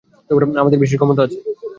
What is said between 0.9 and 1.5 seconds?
ক্ষমতা আছে।